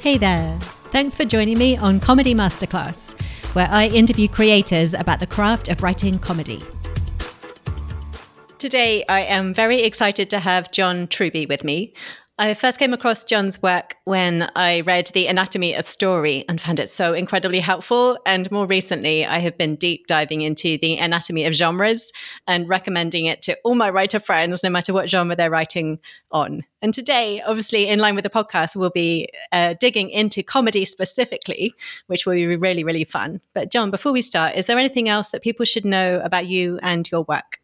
[0.00, 0.58] Hey there.
[0.92, 3.20] Thanks for joining me on Comedy Masterclass,
[3.54, 6.62] where I interview creators about the craft of writing comedy.
[8.56, 11.92] Today, I am very excited to have John Truby with me.
[12.40, 16.80] I first came across John's work when I read The Anatomy of Story and found
[16.80, 18.16] it so incredibly helpful.
[18.24, 22.10] And more recently, I have been deep diving into The Anatomy of Genres
[22.46, 25.98] and recommending it to all my writer friends, no matter what genre they're writing
[26.32, 26.64] on.
[26.80, 31.74] And today, obviously, in line with the podcast, we'll be uh, digging into comedy specifically,
[32.06, 33.42] which will be really, really fun.
[33.52, 36.78] But, John, before we start, is there anything else that people should know about you
[36.82, 37.59] and your work?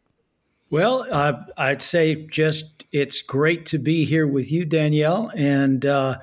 [0.69, 5.31] Well, uh, I'd say just it's great to be here with you, Danielle.
[5.33, 6.17] And uh,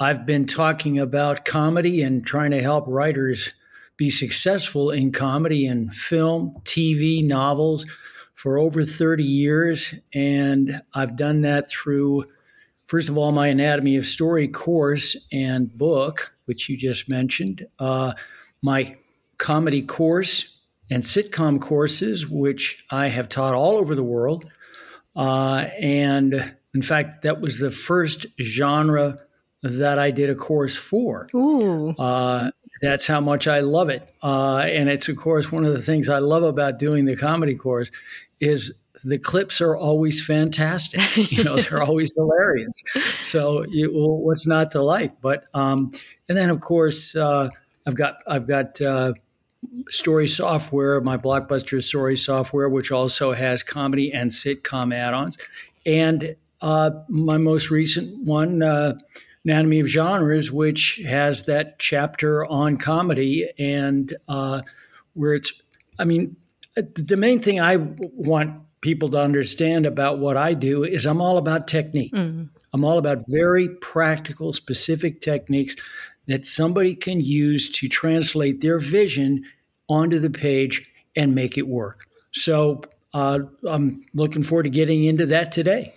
[0.00, 3.52] I've been talking about comedy and trying to help writers
[3.98, 7.84] be successful in comedy and film, TV, novels
[8.32, 9.94] for over 30 years.
[10.14, 12.24] And I've done that through,
[12.86, 18.14] first of all, my Anatomy of Story course and book, which you just mentioned, uh,
[18.62, 18.96] my
[19.36, 24.46] comedy course and sitcom courses, which I have taught all over the world
[25.14, 29.18] uh, and in fact, that was the first genre
[29.62, 31.28] that I did a course for.
[31.98, 34.08] Uh, that's how much I love it.
[34.22, 37.54] Uh, and it's, of course, one of the things I love about doing the comedy
[37.54, 37.90] course
[38.40, 41.16] is the clips are always fantastic.
[41.30, 42.82] you know, they're always hilarious.
[43.22, 45.20] So, you, well, what's not to like?
[45.20, 45.92] But, um,
[46.28, 47.50] and then, of course, uh,
[47.86, 49.12] I've got, I've got, uh,
[49.88, 55.38] story software, my blockbuster story software, which also has comedy and sitcom add-ons,
[55.86, 58.94] and uh, my most recent one, uh,
[59.44, 64.62] Anatomy of Genres, which has that chapter on comedy and uh,
[65.14, 65.52] where it's,
[65.98, 66.36] I mean,
[66.76, 71.38] the main thing I want people to understand about what I do is I'm all
[71.38, 72.12] about technique.
[72.12, 72.50] Mm.
[72.72, 75.76] I'm all about very practical, specific techniques
[76.26, 79.44] that somebody can use to translate their vision
[79.88, 82.06] onto the page and make it work.
[82.32, 85.94] So uh, I'm looking forward to getting into that today.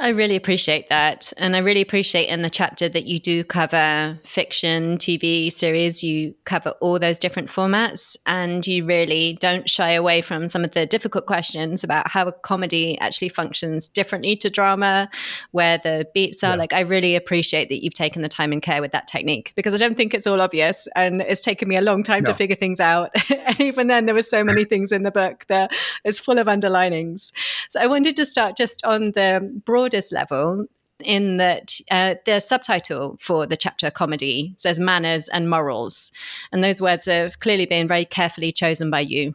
[0.00, 1.30] I really appreciate that.
[1.36, 6.34] And I really appreciate in the chapter that you do cover fiction, TV series, you
[6.46, 10.86] cover all those different formats, and you really don't shy away from some of the
[10.86, 15.10] difficult questions about how a comedy actually functions differently to drama,
[15.50, 16.52] where the beats are.
[16.52, 16.54] Yeah.
[16.54, 19.74] Like, I really appreciate that you've taken the time and care with that technique because
[19.74, 20.88] I don't think it's all obvious.
[20.96, 22.32] And it's taken me a long time no.
[22.32, 23.10] to figure things out.
[23.30, 25.72] and even then, there were so many things in the book that
[26.04, 27.32] is full of underlinings.
[27.68, 30.66] So I wanted to start just on the broad broadest level,
[31.02, 36.12] in that uh, the subtitle for the chapter comedy says manners and morals.
[36.52, 39.34] And those words have clearly been very carefully chosen by you.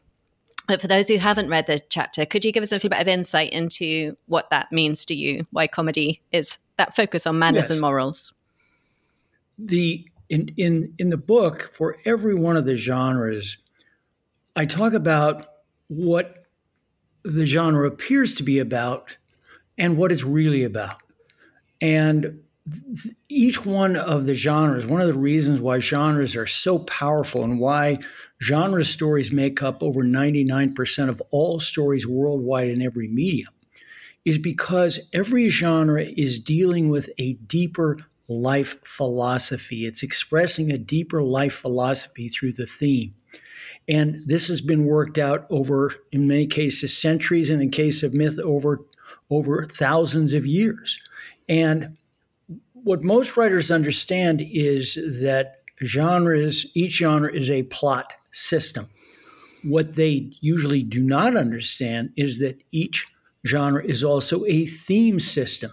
[0.68, 3.02] But for those who haven't read the chapter, could you give us a little bit
[3.02, 5.46] of insight into what that means to you?
[5.52, 7.72] Why comedy is that focus on manners yes.
[7.72, 8.34] and morals?
[9.58, 13.58] The in in in the book for every one of the genres,
[14.56, 15.48] I talk about
[15.88, 16.46] what
[17.24, 19.18] the genre appears to be about
[19.78, 20.98] and what it's really about.
[21.82, 22.42] And
[23.30, 27.60] each one of the genres, one of the reasons why genres are so powerful and
[27.60, 28.00] why
[28.42, 33.54] genre stories make up over 99% of all stories worldwide in every medium,
[34.24, 37.98] is because every genre is dealing with a deeper
[38.28, 39.86] life philosophy.
[39.86, 43.14] It's expressing a deeper life philosophy through the theme.
[43.88, 48.16] And this has been worked out over, in many cases, centuries, and in case of
[48.16, 48.82] myth, over
[49.30, 51.00] over thousands of years.
[51.50, 51.98] And
[52.74, 58.90] what most writers understand is that genres, each genre is a plot system.
[59.64, 63.08] What they usually do not understand is that each
[63.46, 65.72] genre is also a theme system.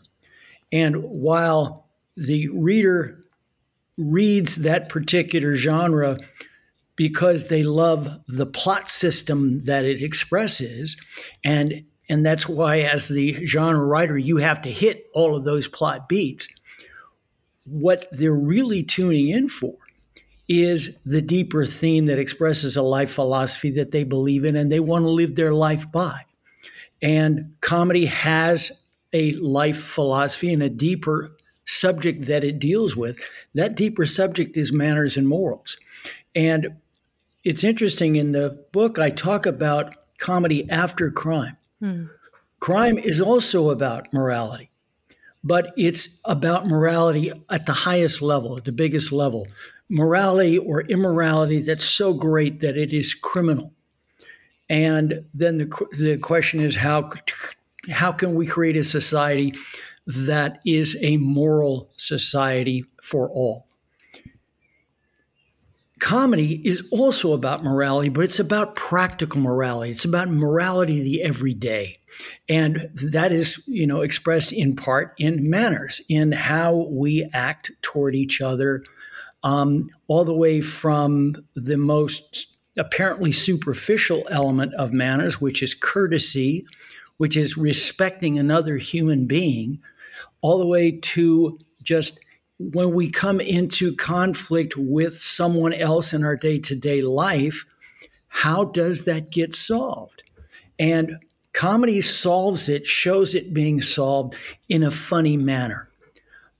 [0.73, 1.87] And while
[2.17, 3.25] the reader
[3.99, 6.19] reads that particular genre
[6.97, 10.97] because they love the plot system that it expresses
[11.45, 15.67] and and that's why, as the genre writer, you have to hit all of those
[15.67, 16.47] plot beats.
[17.65, 19.77] What they're really tuning in for
[20.47, 24.79] is the deeper theme that expresses a life philosophy that they believe in and they
[24.79, 26.21] want to live their life by.
[27.01, 28.83] And comedy has
[29.15, 33.21] a life philosophy and a deeper subject that it deals with.
[33.55, 35.79] That deeper subject is manners and morals.
[36.35, 36.77] And
[37.43, 41.57] it's interesting in the book, I talk about comedy after crime.
[41.83, 42.05] Hmm.
[42.61, 44.71] Crime is also about morality,
[45.43, 49.49] but it's about morality at the highest level, at the biggest level.
[49.89, 53.73] Morality or immorality that's so great that it is criminal.
[54.71, 57.11] And then the, the question is how,
[57.91, 59.55] how can we create a society
[60.07, 63.67] that is a moral society for all?
[66.03, 69.93] Comedy is also about morality, but it's about practical morality.
[69.93, 72.01] It's about morality of the everyday.
[72.49, 78.17] And that is, you know, expressed in part in manners, in how we act toward
[78.17, 78.83] each other,
[79.45, 86.67] um, all the way from the most apparently superficial element of manners, which is courtesy,
[87.17, 89.81] which is respecting another human being,
[90.41, 92.19] all the way to just
[92.71, 97.65] when we come into conflict with someone else in our day to day life,
[98.29, 100.23] how does that get solved?
[100.79, 101.19] And
[101.53, 104.37] comedy solves it, shows it being solved
[104.69, 105.89] in a funny manner.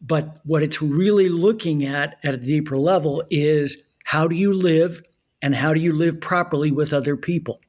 [0.01, 5.03] But what it's really looking at at a deeper level is how do you live
[5.41, 7.61] and how do you live properly with other people?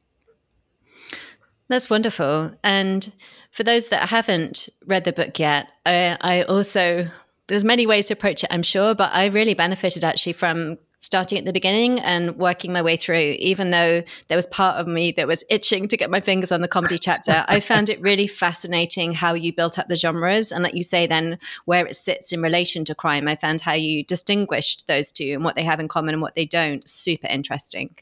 [1.70, 2.54] That's wonderful.
[2.64, 3.12] And
[3.52, 7.10] for those that haven't read the book yet, I, I also
[7.54, 11.38] there's many ways to approach it, I'm sure, but I really benefited actually from starting
[11.38, 15.12] at the beginning and working my way through, even though there was part of me
[15.12, 17.46] that was itching to get my fingers on the comedy chapter.
[17.48, 21.06] I found it really fascinating how you built up the genres and, like you say,
[21.06, 23.28] then where it sits in relation to crime.
[23.28, 26.36] I found how you distinguished those two and what they have in common and what
[26.36, 26.88] they don't.
[26.88, 27.96] Super interesting.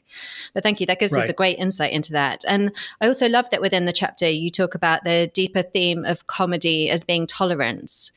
[0.54, 0.86] But thank you.
[0.86, 1.24] That gives right.
[1.24, 2.42] us a great insight into that.
[2.46, 2.70] And
[3.00, 6.88] I also love that within the chapter you talk about the deeper theme of comedy
[6.88, 8.12] as being tolerance.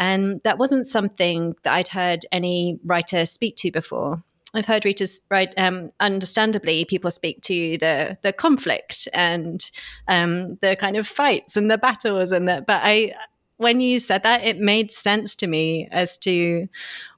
[0.00, 4.24] And that wasn't something that I'd heard any writer speak to before.
[4.54, 5.54] I've heard readers write.
[5.56, 9.70] Um, understandably, people speak to the the conflict and
[10.08, 12.66] um, the kind of fights and the battles and that.
[12.66, 13.12] But I,
[13.58, 16.66] when you said that, it made sense to me as to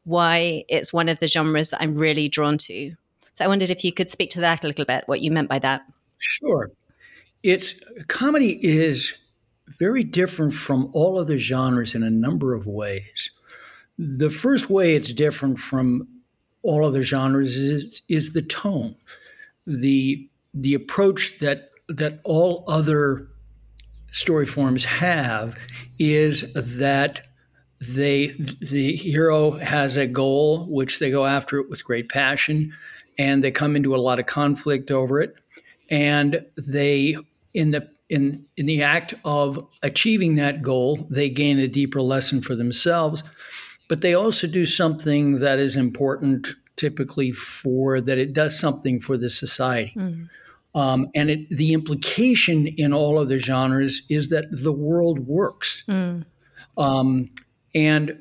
[0.05, 2.95] why it's one of the genres that I'm really drawn to.
[3.33, 5.05] So I wondered if you could speak to that a little bit.
[5.07, 5.83] What you meant by that?
[6.19, 6.71] Sure.
[7.43, 7.75] It's
[8.09, 9.17] comedy is
[9.69, 13.31] very different from all other genres in a number of ways.
[13.99, 16.09] The first way it's different from
[16.63, 18.97] all other genres is, is the tone,
[19.67, 23.29] the the approach that that all other
[24.13, 25.57] story forms have
[25.99, 27.23] is that
[27.81, 28.29] they
[28.61, 32.73] the hero has a goal which they go after it with great passion
[33.19, 35.35] and they come into a lot of conflict over it
[35.91, 37.17] and they
[37.55, 42.43] in the in, in the act of achieving that goal, they gain a deeper lesson
[42.43, 43.25] for themselves,
[43.89, 49.17] but they also do something that is important typically for that it does something for
[49.17, 49.95] the society.
[49.97, 50.29] Mm.
[50.75, 55.83] Um, and it, the implication in all of the genres is that the world works.
[55.89, 56.27] Mm.
[56.77, 57.31] Um,
[57.75, 58.21] and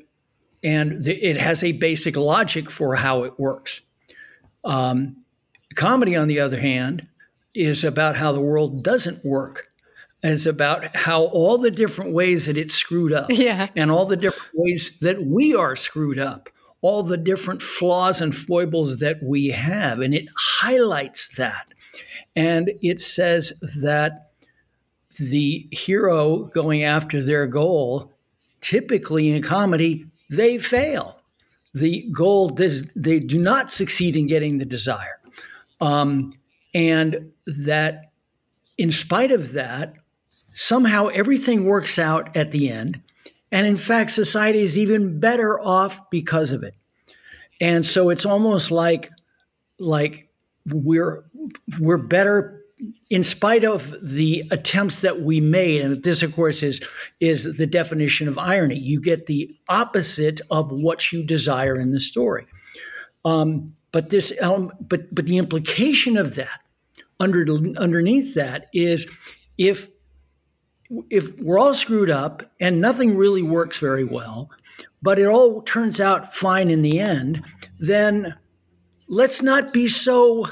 [0.64, 3.82] and the, it has a basic logic for how it works.
[4.64, 5.16] Um,
[5.74, 7.08] comedy, on the other hand,
[7.54, 9.71] is about how the world doesn't work
[10.22, 13.68] is about how all the different ways that it's screwed up yeah.
[13.74, 16.48] and all the different ways that we are screwed up,
[16.80, 20.00] all the different flaws and foibles that we have.
[20.00, 21.72] And it highlights that.
[22.36, 24.30] And it says that
[25.18, 28.12] the hero going after their goal,
[28.60, 31.18] typically in comedy, they fail.
[31.74, 35.20] The goal does, they do not succeed in getting the desire.
[35.80, 36.32] Um,
[36.74, 38.12] and that
[38.78, 39.94] in spite of that,
[40.52, 43.00] somehow everything works out at the end.
[43.50, 46.74] And in fact, society is even better off because of it.
[47.60, 49.10] And so it's almost like,
[49.78, 50.28] like
[50.66, 51.24] we're,
[51.78, 52.60] we're better
[53.10, 55.82] in spite of the attempts that we made.
[55.82, 56.84] And this, of course, is,
[57.20, 58.78] is the definition of irony.
[58.78, 62.46] You get the opposite of what you desire in the story.
[63.24, 66.60] Um, but this, um, but but the implication of that,
[67.20, 69.08] under underneath that, is
[69.58, 69.88] if
[71.10, 74.50] if we're all screwed up and nothing really works very well,
[75.00, 77.42] but it all turns out fine in the end,
[77.78, 78.34] then
[79.08, 80.46] let's not be so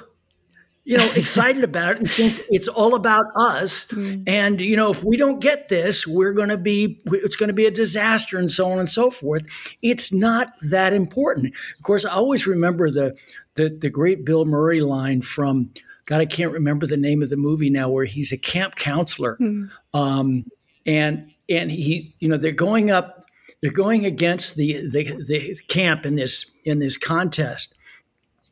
[0.85, 3.87] you know excited about it and think it's all about us.
[3.89, 4.25] Mm.
[4.27, 7.55] and you know if we don't get this we're going to be it's going to
[7.55, 9.43] be a disaster and so on and so forth.
[9.83, 11.55] It's not that important.
[11.79, 13.15] Of course i always remember the
[13.55, 15.71] the, the great bill murray line from
[16.11, 19.37] God, I can't remember the name of the movie now, where he's a camp counselor,
[19.41, 19.71] mm.
[19.95, 20.45] um,
[20.85, 23.25] and and he, you know, they're going up,
[23.63, 27.77] they're going against the, the the camp in this in this contest,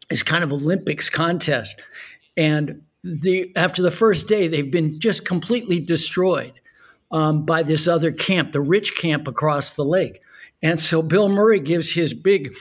[0.08, 1.82] this kind of Olympics contest,
[2.36, 6.52] and the after the first day, they've been just completely destroyed
[7.10, 10.20] um, by this other camp, the rich camp across the lake,
[10.62, 12.54] and so Bill Murray gives his big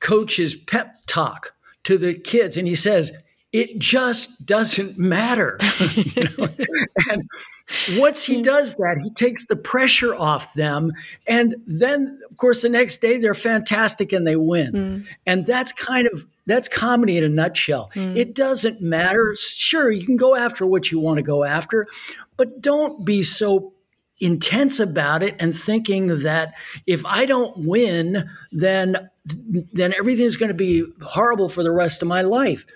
[0.00, 1.54] coach's pep talk
[1.84, 3.12] to the kids, and he says
[3.52, 5.58] it just doesn't matter.
[5.94, 6.48] you know?
[7.10, 7.28] and,
[7.92, 10.92] Once he does that, he takes the pressure off them.
[11.26, 14.72] And then, of course, the next day they're fantastic and they win.
[14.72, 15.06] Mm.
[15.26, 17.90] And that's kind of that's comedy in a nutshell.
[17.94, 18.16] Mm.
[18.16, 19.34] It doesn't matter.
[19.38, 21.86] Sure, you can go after what you want to go after,
[22.36, 23.72] but don't be so
[24.20, 26.54] intense about it and thinking that
[26.86, 32.08] if I don't win, then then everything's going to be horrible for the rest of
[32.08, 32.66] my life.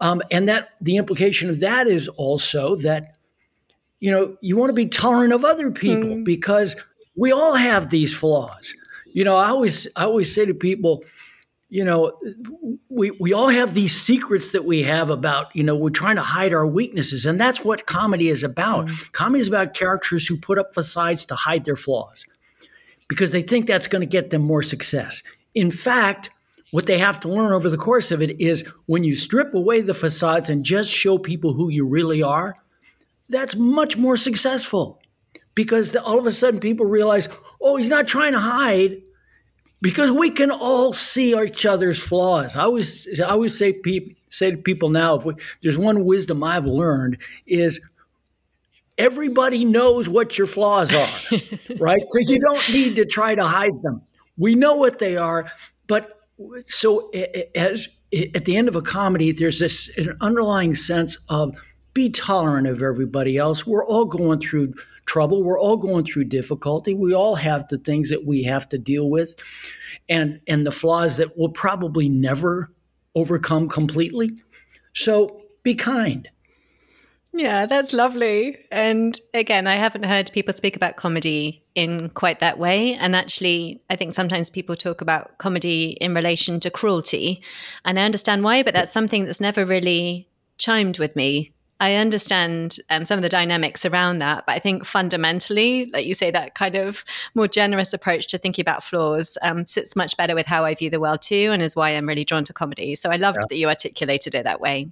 [0.00, 3.16] Um, and that the implication of that is also that
[3.98, 6.24] you know you want to be tolerant of other people mm.
[6.24, 6.76] because
[7.16, 8.74] we all have these flaws.
[9.12, 11.04] You know, I always I always say to people,
[11.68, 12.18] you know,
[12.88, 16.22] we we all have these secrets that we have about, you know, we're trying to
[16.22, 18.86] hide our weaknesses, and that's what comedy is about.
[18.86, 19.12] Mm.
[19.12, 22.24] Comedy is about characters who put up facades to hide their flaws
[23.08, 25.22] because they think that's going to get them more success.
[25.54, 26.30] In fact,
[26.70, 29.80] what they have to learn over the course of it is when you strip away
[29.80, 32.56] the facades and just show people who you really are,
[33.28, 35.00] that's much more successful
[35.54, 37.28] because all of a sudden people realize,
[37.60, 39.02] oh, he's not trying to hide
[39.82, 42.56] because we can all see each other's flaws.
[42.56, 43.80] I always, I always say,
[44.28, 47.80] say to people now, if we, there's one wisdom I've learned is
[48.98, 51.08] everybody knows what your flaws are,
[51.78, 52.02] right?
[52.08, 54.02] So you don't need to try to hide them.
[54.36, 55.50] We know what they are,
[55.86, 56.19] but
[56.66, 57.10] so
[57.54, 57.88] as
[58.34, 61.56] at the end of a comedy, there's this an underlying sense of
[61.94, 63.66] be tolerant of everybody else.
[63.66, 64.74] We're all going through
[65.06, 65.42] trouble.
[65.42, 66.94] We're all going through difficulty.
[66.94, 69.34] We all have the things that we have to deal with,
[70.08, 72.72] and and the flaws that we'll probably never
[73.14, 74.40] overcome completely.
[74.94, 76.28] So be kind.
[77.32, 78.58] Yeah, that's lovely.
[78.72, 82.94] And again, I haven't heard people speak about comedy in quite that way.
[82.94, 87.42] And actually, I think sometimes people talk about comedy in relation to cruelty.
[87.84, 91.52] And I understand why, but that's something that's never really chimed with me.
[91.82, 96.12] I understand um, some of the dynamics around that, but I think fundamentally, like you
[96.12, 100.34] say, that kind of more generous approach to thinking about flaws um, sits much better
[100.34, 102.96] with how I view the world too, and is why I'm really drawn to comedy.
[102.96, 103.46] So I loved yeah.
[103.48, 104.90] that you articulated it that way.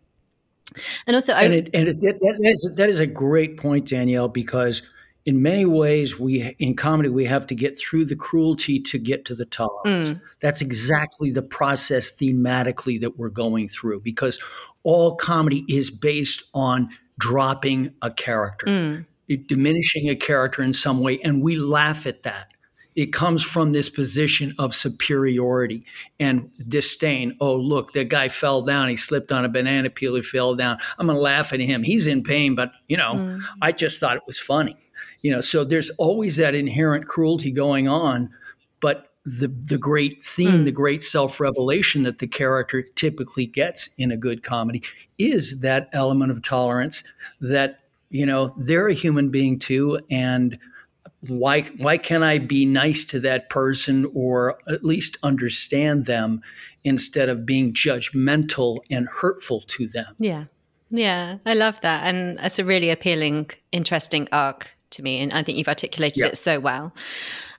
[1.07, 4.81] And also, and, it, and it, that, is, that is a great point, Danielle, because
[5.29, 9.27] in many ways, we in comedy we have to get through the cruelty to get
[9.27, 10.09] to the tolerance.
[10.09, 10.23] Mm.
[10.41, 14.39] That's exactly the process thematically that we're going through, because
[14.85, 19.47] all comedy is based on dropping a character, mm.
[19.47, 22.47] diminishing a character in some way, and we laugh at that
[22.99, 25.85] it comes from this position of superiority
[26.19, 27.37] and disdain.
[27.41, 28.89] Oh, look, that guy fell down.
[28.89, 30.17] He slipped on a banana peel.
[30.17, 30.79] He fell down.
[30.99, 31.85] I'm going to laugh at him.
[31.85, 33.41] He's in pain, but, you know, mm.
[33.63, 34.77] I just thought it was funny.
[35.21, 38.31] You know, so there's always that inherent cruelty going on.
[38.81, 40.65] But the, the great theme, mm.
[40.65, 44.83] the great self revelation that the character typically gets in a good comedy
[45.19, 47.05] is that element of tolerance
[47.41, 50.01] that, you know, they're a human being too.
[50.11, 50.59] And,
[51.27, 56.43] why why can't I be nice to that person or at least understand them
[56.85, 60.15] instead of being judgmental and hurtful to them?
[60.19, 60.45] Yeah.
[60.91, 62.07] Yeah, I love that.
[62.07, 64.69] And that's a really appealing, interesting arc
[64.99, 65.21] to me.
[65.21, 66.27] And I think you've articulated yeah.
[66.27, 66.93] it so well.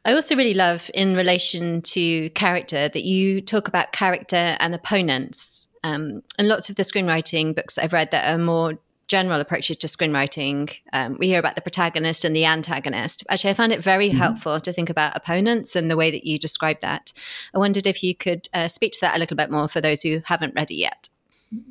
[0.06, 5.68] I also really love in relation to character that you talk about character and opponents.
[5.84, 8.78] Um, and lots of the screenwriting books I've read that are more
[9.08, 10.72] general approaches to screenwriting.
[10.94, 13.24] Um, we hear about the protagonist and the antagonist.
[13.30, 14.18] Actually, I found it very mm-hmm.
[14.18, 17.12] helpful to think about opponents and the way that you describe that.
[17.54, 20.04] I wondered if you could uh, speak to that a little bit more for those
[20.04, 21.10] who haven't read it yet.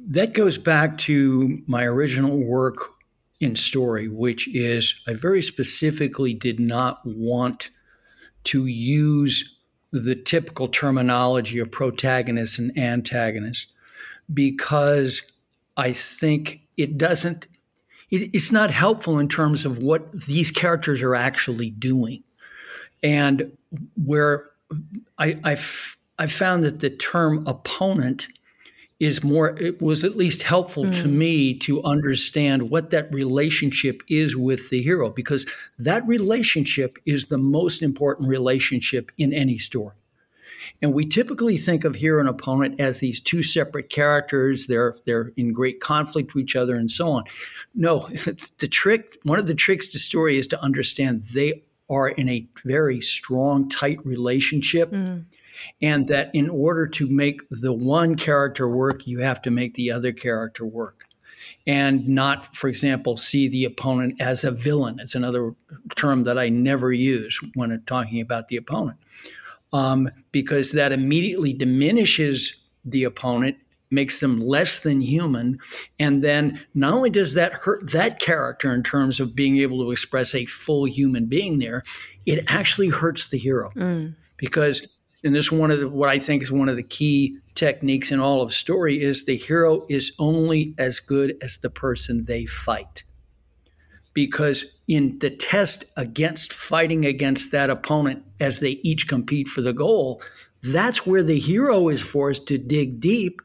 [0.08, 2.97] That goes back to my original work
[3.40, 7.70] in story, which is I very specifically did not want
[8.44, 9.56] to use
[9.90, 13.72] the typical terminology of protagonist and antagonist
[14.32, 15.22] because
[15.76, 17.46] I think it doesn't
[18.10, 22.22] it, it's not helpful in terms of what these characters are actually doing.
[23.02, 23.56] And
[24.02, 24.46] where
[25.18, 28.28] I, I've, I've found that the term opponent
[29.00, 31.02] is more it was at least helpful mm.
[31.02, 35.46] to me to understand what that relationship is with the hero because
[35.78, 39.94] that relationship is the most important relationship in any story
[40.80, 44.66] and we typically think of hero and opponent as these two separate characters.
[44.66, 47.24] They're they're in great conflict with each other and so on.
[47.74, 48.00] No,
[48.58, 52.46] the trick, one of the tricks to story is to understand they are in a
[52.64, 54.92] very strong, tight relationship.
[54.92, 55.24] Mm.
[55.80, 59.90] And that in order to make the one character work, you have to make the
[59.90, 61.04] other character work
[61.66, 64.98] and not, for example, see the opponent as a villain.
[65.00, 65.54] It's another
[65.96, 68.98] term that I never use when talking about the opponent
[69.72, 73.56] um, because that immediately diminishes the opponent
[73.90, 75.58] makes them less than human.
[75.98, 79.90] And then not only does that hurt that character in terms of being able to
[79.90, 81.84] express a full human being there,
[82.26, 83.70] it actually hurts the hero.
[83.76, 84.14] Mm.
[84.36, 84.86] Because
[85.24, 88.20] and this one of the, what I think is one of the key techniques in
[88.20, 93.02] all of story is the hero is only as good as the person they fight.
[94.14, 99.72] Because in the test against fighting against that opponent as they each compete for the
[99.72, 100.22] goal,
[100.62, 103.40] that's where the hero is forced to dig deep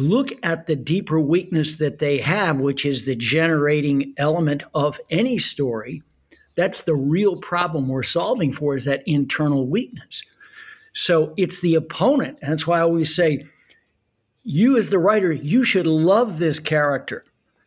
[0.00, 5.38] look at the deeper weakness that they have, which is the generating element of any
[5.38, 6.02] story.
[6.54, 10.24] That's the real problem we're solving for is that internal weakness.
[10.92, 12.38] So it's the opponent.
[12.42, 13.46] And that's why I always say,
[14.42, 17.22] you as the writer, you should love this character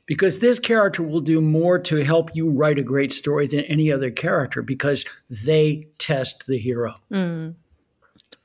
[0.06, 3.92] because this character will do more to help you write a great story than any
[3.92, 6.96] other character because they test the hero.
[7.12, 7.56] Mm.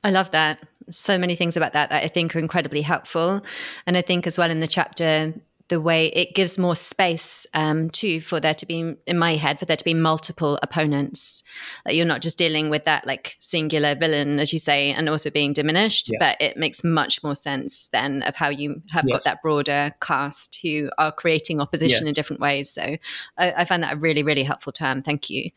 [0.03, 0.59] I love that
[0.89, 3.41] so many things about that that I think are incredibly helpful.
[3.85, 5.33] And I think as well in the chapter,
[5.69, 9.59] the way it gives more space um, too for there to be in my head
[9.59, 11.43] for there to be multiple opponents
[11.85, 15.29] that you're not just dealing with that like singular villain as you say and also
[15.29, 16.17] being diminished yeah.
[16.19, 19.17] but it makes much more sense then of how you have yes.
[19.17, 22.09] got that broader cast who are creating opposition yes.
[22.09, 22.97] in different ways so
[23.37, 25.51] I, I, find that a really really helpful term thank you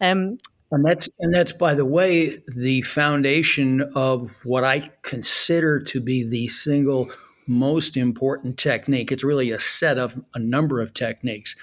[0.00, 0.38] um,
[0.70, 6.24] and that's and that's by the way the foundation of what I consider to be
[6.28, 7.10] the single
[7.46, 9.12] most important technique.
[9.12, 11.56] It's really a set of a number of techniques,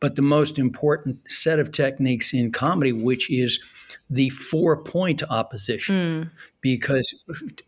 [0.00, 3.62] but the most important set of techniques in comedy, which is
[4.08, 5.94] the four point opposition.
[5.94, 6.30] Mm.
[6.60, 7.24] Because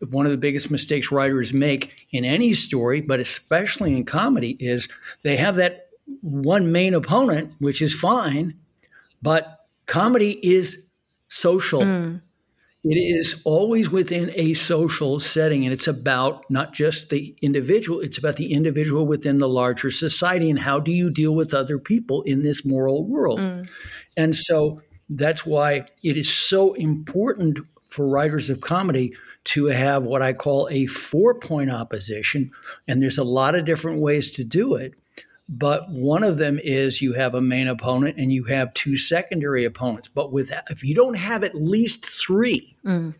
[0.09, 4.87] one of the biggest mistakes writers make in any story, but especially in comedy, is
[5.23, 5.89] they have that
[6.21, 8.55] one main opponent, which is fine,
[9.21, 10.83] but comedy is
[11.27, 11.81] social.
[11.81, 12.21] Mm.
[12.83, 18.17] It is always within a social setting, and it's about not just the individual, it's
[18.17, 22.21] about the individual within the larger society and how do you deal with other people
[22.21, 23.39] in this moral world.
[23.39, 23.67] Mm.
[24.15, 29.13] And so that's why it is so important for writers of comedy
[29.45, 32.51] to have what I call a four point opposition.
[32.87, 34.93] And there's a lot of different ways to do it.
[35.49, 39.63] But one of them is you have a main opponent and you have two secondary
[39.63, 40.07] opponents.
[40.07, 43.15] But with if you don't have at least three mm.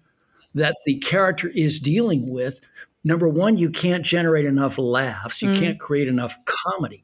[0.54, 2.60] that the character is dealing with,
[3.04, 5.60] number one, you can't generate enough laughs, you mm.
[5.60, 7.04] can't create enough comedy.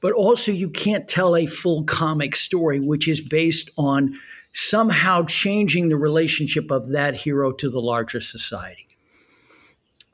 [0.00, 4.18] But also, you can't tell a full comic story, which is based on
[4.52, 8.85] somehow changing the relationship of that hero to the larger society.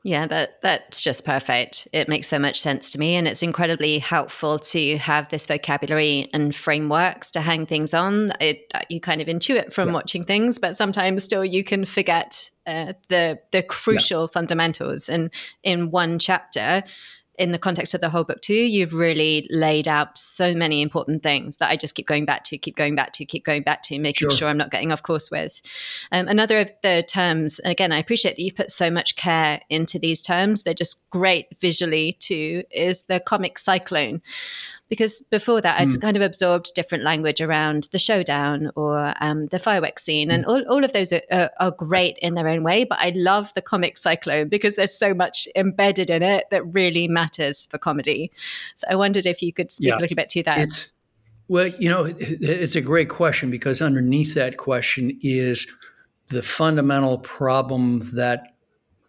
[0.05, 1.87] Yeah, that that's just perfect.
[1.93, 6.29] It makes so much sense to me and it's incredibly helpful to have this vocabulary
[6.33, 8.33] and frameworks to hang things on.
[8.41, 9.93] It, you kind of intuit from yeah.
[9.93, 14.33] watching things, but sometimes still you can forget uh, the the crucial yeah.
[14.33, 15.29] fundamentals and
[15.63, 16.83] in one chapter
[17.39, 21.23] in the context of the whole book too you've really laid out so many important
[21.23, 23.81] things that i just keep going back to keep going back to keep going back
[23.81, 25.61] to making sure, sure i'm not getting off course with.
[26.11, 29.61] Um, another of the terms and again i appreciate that you've put so much care
[29.69, 30.63] into these terms.
[30.63, 34.21] They're just great visually too is the comic cyclone
[34.93, 36.01] because before that I'd mm.
[36.01, 40.35] kind of absorbed different language around the showdown or um, the fireworks scene, mm.
[40.35, 42.83] and all, all of those are, are, are, great in their own way.
[42.83, 47.07] But I love the comic cyclone because there's so much embedded in it that really
[47.07, 48.31] matters for comedy.
[48.75, 49.97] So I wondered if you could speak yeah.
[49.97, 50.59] a little bit to that.
[50.59, 50.91] It's,
[51.47, 55.65] well, you know, it's a great question because underneath that question is
[56.27, 58.52] the fundamental problem that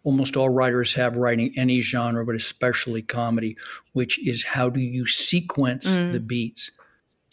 [0.05, 3.57] almost all writers have writing any genre, but especially comedy,
[3.91, 6.13] which is how do you sequence mm.
[6.13, 6.71] the beats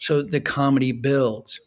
[0.03, 1.61] so the comedy builds.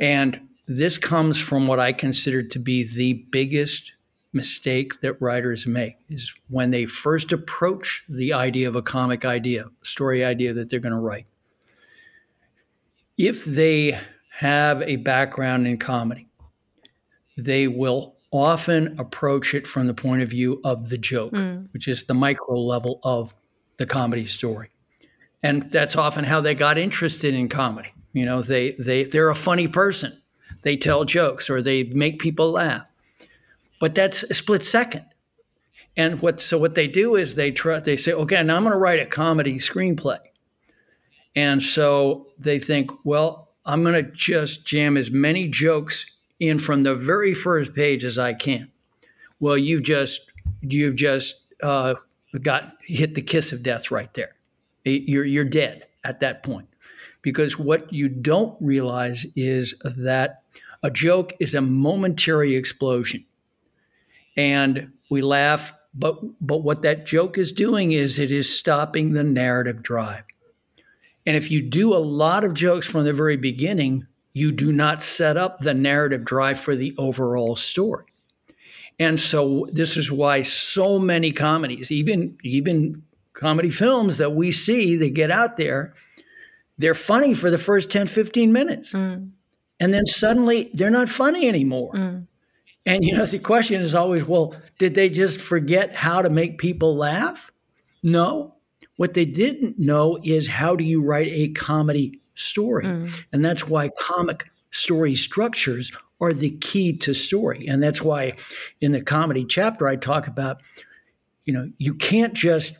[0.00, 3.92] And this comes from what I consider to be the biggest
[4.32, 9.66] mistake that writers make is when they first approach the idea of a comic idea,
[9.82, 11.26] story idea that they're going to write.
[13.18, 13.98] If they
[14.30, 16.28] have a background in comedy,
[17.36, 21.66] they will often approach it from the point of view of the joke, mm.
[21.72, 23.34] which is the micro level of
[23.78, 24.70] the comedy story.
[25.42, 27.92] And that's often how they got interested in comedy.
[28.12, 30.20] You know, they they they're a funny person.
[30.62, 32.86] They tell jokes or they make people laugh.
[33.80, 35.06] But that's a split second.
[35.96, 38.72] And what so what they do is they try they say, okay, now I'm going
[38.72, 40.18] to write a comedy screenplay.
[41.36, 46.82] And so they think, well, I'm going to just jam as many jokes in from
[46.82, 48.70] the very first page as I can.
[49.40, 51.94] Well, you've just you've just uh,
[52.42, 54.34] got hit the kiss of death right there.
[54.84, 56.68] You're you're dead at that point
[57.22, 60.42] because what you don't realize is that
[60.82, 63.26] a joke is a momentary explosion,
[64.36, 69.24] and we laugh But but what that joke is doing is it is stopping the
[69.24, 70.22] narrative drive.
[71.26, 75.02] And if you do a lot of jokes from the very beginning, you do not
[75.02, 78.04] set up the narrative drive for the overall story.
[78.98, 84.96] And so this is why so many comedies, even even comedy films that we see
[84.96, 85.94] that get out there,
[86.78, 88.92] they're funny for the first 10, 15 minutes.
[88.92, 89.30] Mm.
[89.80, 91.92] And then suddenly they're not funny anymore.
[91.92, 92.26] Mm.
[92.84, 96.58] And you know, the question is always, well, did they just forget how to make
[96.58, 97.52] people laugh?
[98.02, 98.54] No.
[98.96, 102.86] What they didn't know is how do you write a comedy story?
[102.86, 103.18] Mm.
[103.32, 107.66] And that's why comic story structures are the key to story.
[107.66, 108.36] And that's why
[108.80, 110.58] in the comedy chapter I talk about,
[111.44, 112.78] you know, you can't just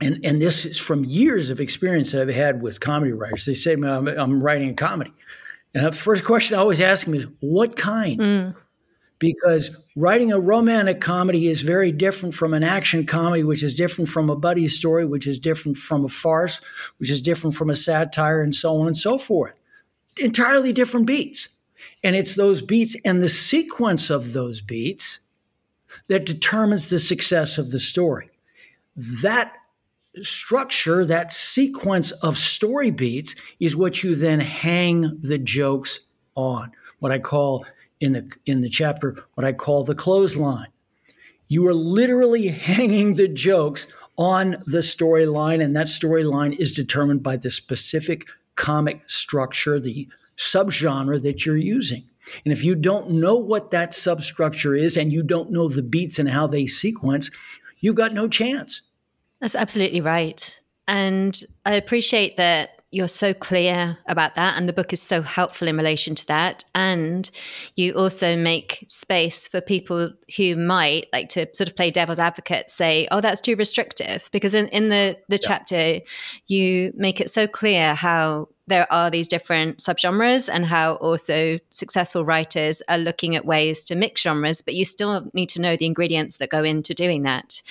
[0.00, 3.44] and and this is from years of experience that I've had with comedy writers.
[3.44, 5.12] They say I'm, I'm writing a comedy,
[5.72, 8.56] and the first question I always ask them is, "What kind?" Mm.
[9.24, 14.10] Because writing a romantic comedy is very different from an action comedy, which is different
[14.10, 16.60] from a buddy story, which is different from a farce,
[16.98, 19.54] which is different from a satire, and so on and so forth.
[20.18, 21.48] Entirely different beats.
[22.02, 25.20] And it's those beats and the sequence of those beats
[26.08, 28.28] that determines the success of the story.
[28.94, 29.54] That
[30.20, 36.00] structure, that sequence of story beats, is what you then hang the jokes
[36.34, 36.72] on.
[36.98, 37.64] What I call
[38.04, 40.68] in the in the chapter, what I call the clothesline.
[41.48, 43.86] You are literally hanging the jokes
[44.16, 51.20] on the storyline, and that storyline is determined by the specific comic structure, the subgenre
[51.22, 52.04] that you're using.
[52.44, 56.18] And if you don't know what that substructure is and you don't know the beats
[56.18, 57.30] and how they sequence,
[57.80, 58.82] you've got no chance.
[59.40, 60.60] That's absolutely right.
[60.86, 65.66] And I appreciate that you're so clear about that and the book is so helpful
[65.66, 67.28] in relation to that and
[67.74, 72.70] you also make space for people who might like to sort of play devil's advocate
[72.70, 75.48] say oh that's too restrictive because in, in the the yeah.
[75.48, 76.00] chapter
[76.46, 82.24] you make it so clear how there are these different subgenres and how also successful
[82.24, 85.86] writers are looking at ways to mix genres, but you still need to know the
[85.86, 87.62] ingredients that go into doing that.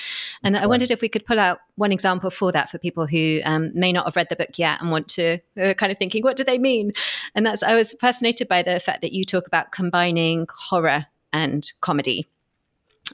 [0.43, 3.07] And That's I wondered if we could pull out one example for that for people
[3.07, 5.97] who um, may not have read the book yet and want to uh, kind of
[5.97, 6.91] thinking, what do they mean?
[7.33, 11.69] And that's, I was fascinated by the fact that you talk about combining horror and
[11.81, 12.27] comedy.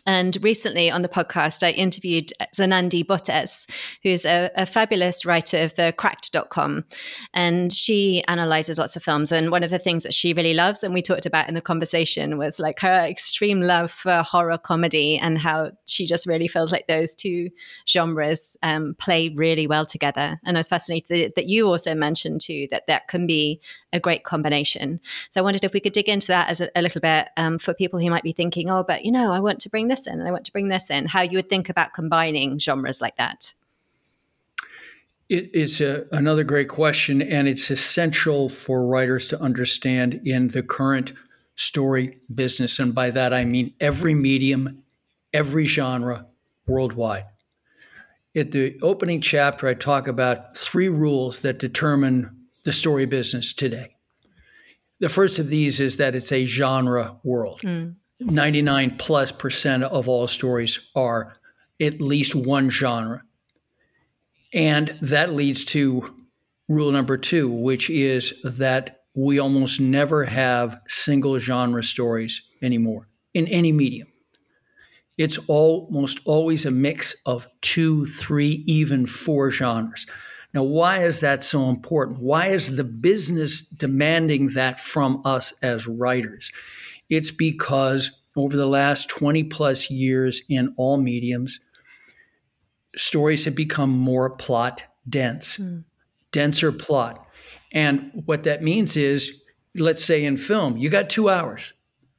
[0.05, 3.65] And recently on the podcast, I interviewed Zanandi Botes,
[4.03, 6.85] who's a, a fabulous writer for cracked.com.
[7.33, 9.31] And she analyzes lots of films.
[9.31, 11.61] And one of the things that she really loves, and we talked about in the
[11.61, 16.71] conversation, was like her extreme love for horror comedy and how she just really feels
[16.71, 17.49] like those two
[17.87, 20.39] genres um, play really well together.
[20.45, 23.59] And I was fascinated that, that you also mentioned too that that can be
[23.91, 24.99] a great combination.
[25.29, 27.57] So I wondered if we could dig into that as a, a little bit um,
[27.57, 30.07] for people who might be thinking, oh, but you know, I want to bring this
[30.07, 33.01] in and I want to bring this in, how you would think about combining genres
[33.01, 33.53] like that.
[35.29, 41.13] It's a, another great question, and it's essential for writers to understand in the current
[41.55, 42.79] story business.
[42.79, 44.83] And by that, I mean every medium,
[45.31, 46.25] every genre
[46.65, 47.25] worldwide.
[48.35, 53.97] At the opening chapter, I talk about three rules that determine the story business today.
[54.99, 57.61] The first of these is that it's a genre world.
[57.63, 57.95] Mm.
[58.19, 61.37] 99 plus percent of all stories are
[61.81, 63.23] at least one genre.
[64.53, 66.13] And that leads to
[66.67, 73.47] rule number two, which is that we almost never have single genre stories anymore in
[73.47, 74.07] any medium.
[75.17, 80.05] It's almost always a mix of two, three, even four genres.
[80.53, 82.19] Now, why is that so important?
[82.19, 86.51] Why is the business demanding that from us as writers?
[87.09, 91.59] It's because over the last 20 plus years in all mediums,
[92.95, 95.83] stories have become more plot dense, mm.
[96.31, 97.25] denser plot.
[97.71, 99.43] And what that means is,
[99.75, 101.73] let's say in film, you got two hours.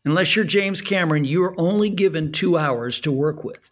[0.04, 3.70] Unless you're James Cameron, you're only given two hours to work with.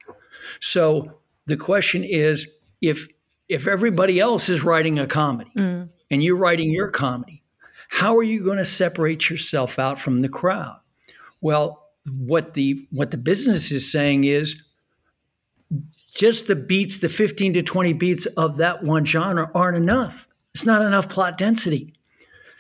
[0.60, 2.50] So the question is
[2.80, 3.08] if
[3.48, 5.88] if everybody else is writing a comedy mm.
[6.10, 7.42] and you're writing your comedy,
[7.88, 10.78] how are you going to separate yourself out from the crowd?
[11.40, 14.62] Well, what the what the business is saying is
[16.14, 20.26] just the beats, the 15 to 20 beats of that one genre aren't enough.
[20.54, 21.94] It's not enough plot density.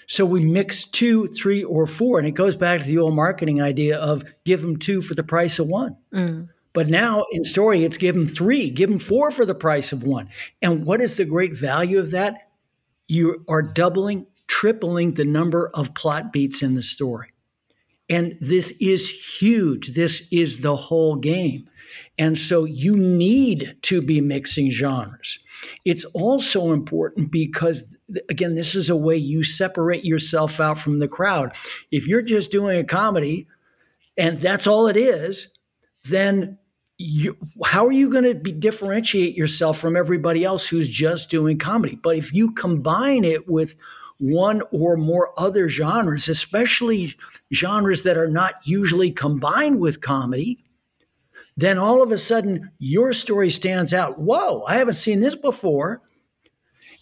[0.06, 2.18] So we mix two, three, or four.
[2.18, 5.22] And it goes back to the old marketing idea of give them two for the
[5.22, 5.96] price of one.
[6.14, 6.48] Mm.
[6.72, 10.04] But now in story, it's give them three, give them four for the price of
[10.04, 10.28] one.
[10.62, 12.48] And what is the great value of that?
[13.06, 17.32] You are doubling, tripling the number of plot beats in the story.
[18.08, 19.94] And this is huge.
[19.94, 21.68] This is the whole game.
[22.18, 25.38] And so you need to be mixing genres.
[25.84, 27.96] It's also important because,
[28.28, 31.52] again, this is a way you separate yourself out from the crowd.
[31.90, 33.46] If you're just doing a comedy
[34.16, 35.56] and that's all it is,
[36.04, 36.58] then
[36.96, 41.58] you, how are you going to be, differentiate yourself from everybody else who's just doing
[41.58, 41.98] comedy?
[42.00, 43.76] But if you combine it with
[44.18, 47.14] one or more other genres, especially
[47.52, 50.58] genres that are not usually combined with comedy,
[51.56, 54.18] then all of a sudden your story stands out.
[54.18, 56.02] Whoa, I haven't seen this before.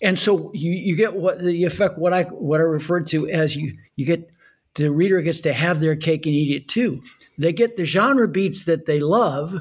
[0.03, 3.57] And so you, you get what the effect what I what I referred to as
[3.57, 4.31] you you get
[4.75, 7.03] the reader gets to have their cake and eat it too.
[7.39, 9.55] They get the genre beats that they love,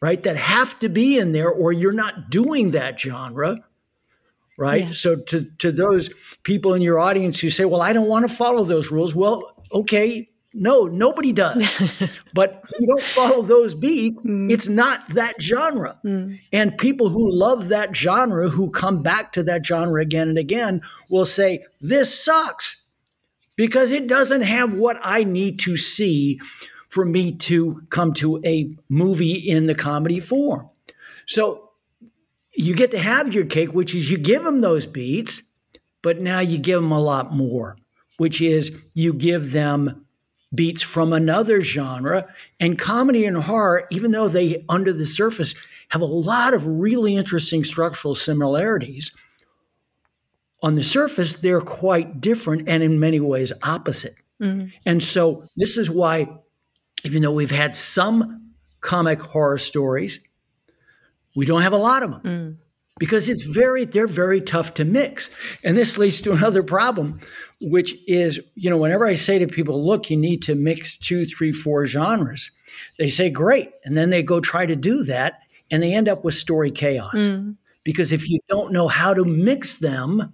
[0.00, 0.22] right?
[0.22, 3.62] That have to be in there, or you're not doing that genre,
[4.58, 4.86] right?
[4.86, 4.92] Yeah.
[4.92, 6.10] So to to those
[6.42, 9.54] people in your audience who say, "Well, I don't want to follow those rules," well,
[9.72, 11.56] okay, no, nobody does.
[12.34, 14.50] but if you don't follow those beats, mm.
[14.50, 15.98] it's not that genre.
[16.04, 16.38] Mm.
[16.52, 20.80] And people who love that genre, who come back to that genre again and again,
[21.10, 22.86] will say, This sucks
[23.56, 26.40] because it doesn't have what I need to see
[26.88, 30.68] for me to come to a movie in the comedy form.
[31.26, 31.63] So
[32.54, 35.42] you get to have your cake, which is you give them those beats,
[36.02, 37.76] but now you give them a lot more,
[38.16, 40.06] which is you give them
[40.54, 42.26] beats from another genre.
[42.60, 45.54] And comedy and horror, even though they, under the surface,
[45.88, 49.10] have a lot of really interesting structural similarities,
[50.62, 54.14] on the surface, they're quite different and in many ways opposite.
[54.40, 54.72] Mm.
[54.86, 56.26] And so, this is why,
[57.04, 60.26] even though we've had some comic horror stories,
[61.34, 62.20] we don't have a lot of them.
[62.22, 62.56] Mm
[63.00, 65.28] because it's very they're very tough to mix
[65.64, 67.18] and this leads to another problem
[67.60, 71.24] which is, you know, whenever I say to people, look, you need to mix two,
[71.24, 72.50] three, four genres,
[72.98, 73.70] they say, great.
[73.84, 77.14] And then they go try to do that and they end up with story chaos.
[77.14, 77.56] Mm.
[77.84, 80.32] Because if you don't know how to mix them,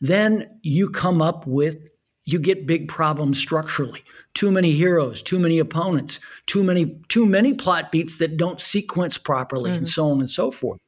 [0.00, 1.88] then you come up with,
[2.24, 4.04] you get big problems structurally.
[4.34, 9.18] Too many heroes, too many opponents, too many, too many plot beats that don't sequence
[9.18, 9.78] properly, mm.
[9.78, 10.80] and so on and so forth.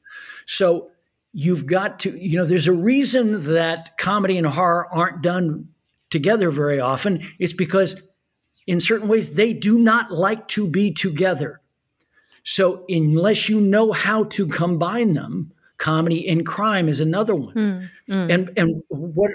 [0.46, 0.90] So
[1.32, 5.68] you've got to, you know, there's a reason that comedy and horror aren't done
[6.10, 7.26] together very often.
[7.40, 8.00] It's because
[8.66, 11.60] in certain ways they do not like to be together.
[12.44, 17.54] So unless you know how to combine them, comedy and crime is another one.
[17.54, 18.32] Mm, mm.
[18.32, 19.32] And and what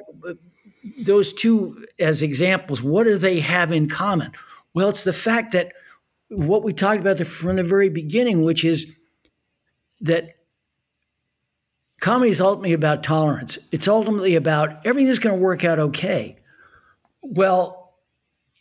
[0.97, 4.31] those two as examples, what do they have in common?
[4.73, 5.73] Well, it's the fact that
[6.29, 8.91] what we talked about from the very beginning, which is
[10.01, 10.35] that
[11.99, 13.59] Comedy is ultimately about tolerance.
[13.71, 16.37] It's ultimately about everything is going to work out okay.
[17.21, 17.93] Well,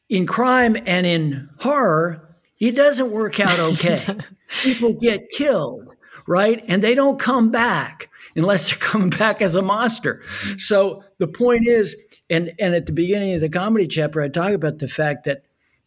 [0.08, 4.04] in crime and in horror, it doesn't work out okay.
[4.62, 5.94] People get killed,
[6.26, 6.64] right?
[6.66, 10.22] And they don't come back unless they're coming back as a monster.
[10.56, 11.94] So the point is,
[12.30, 15.44] and and at the beginning of the comedy chapter, I talk about the fact that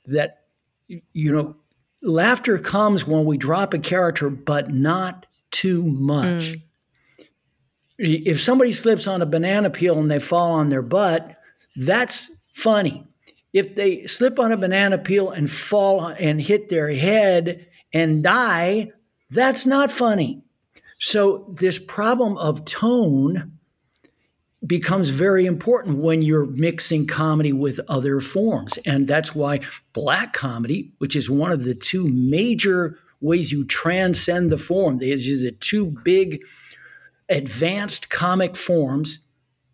[0.07, 0.43] that
[0.87, 1.55] you know,
[2.01, 6.53] laughter comes when we drop a character, but not too much.
[6.53, 6.61] Mm
[8.01, 11.37] if somebody slips on a banana peel and they fall on their butt,
[11.75, 13.05] that's funny.
[13.53, 18.91] If they slip on a banana peel and fall and hit their head and die,
[19.29, 20.41] that's not funny.
[20.99, 23.59] So, this problem of tone
[24.65, 28.77] becomes very important when you're mixing comedy with other forms.
[28.85, 29.61] And that's why
[29.93, 35.27] black comedy, which is one of the two major ways you transcend the form, these
[35.31, 36.41] are the two big
[37.29, 39.19] advanced comic forms,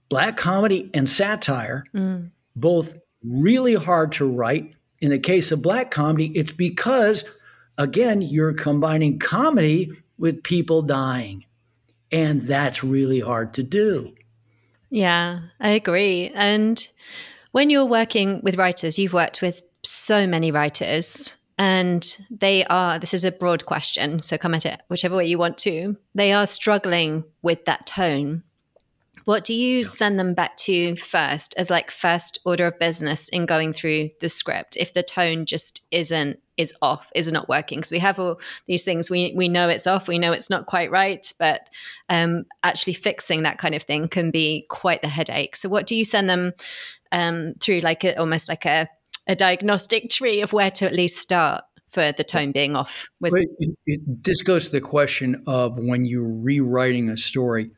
[0.10, 2.30] black comedy and satire, mm.
[2.56, 4.73] both really hard to write.
[5.00, 7.26] In the case of black comedy, it's because,
[7.78, 11.45] again, you're combining comedy with people dying.
[12.12, 14.15] And that's really hard to do.
[14.89, 16.32] Yeah, I agree.
[16.34, 16.88] And
[17.52, 23.13] when you're working with writers, you've worked with so many writers and they are this
[23.13, 26.45] is a broad question so come at it whichever way you want to they are
[26.45, 28.43] struggling with that tone
[29.26, 29.84] what do you yeah.
[29.84, 34.30] send them back to first as like first order of business in going through the
[34.30, 38.39] script if the tone just isn't is off is not working because we have all
[38.65, 41.70] these things we we know it's off we know it's not quite right but
[42.10, 45.96] um, actually fixing that kind of thing can be quite the headache so what do
[45.96, 46.54] you send them
[47.12, 48.89] um, through like a, almost like a
[49.28, 53.10] a diagnostic tree of where to at least start for the tone being off.
[53.20, 57.72] With- it, it, this goes to the question of when you're rewriting a story,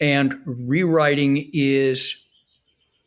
[0.00, 2.24] and rewriting is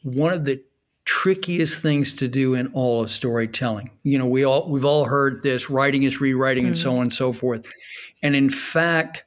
[0.04, 0.62] one of the
[1.06, 3.92] trickiest things to do in all of storytelling.
[4.04, 6.70] You know, we all we've all heard this writing is rewriting mm-hmm.
[6.70, 7.66] and so on and so forth.
[8.22, 9.26] And in fact,